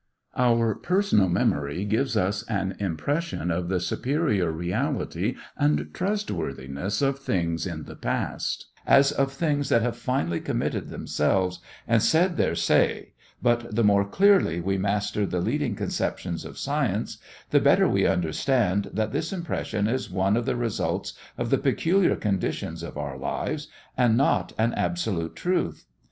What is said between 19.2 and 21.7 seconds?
impression is one of the results of the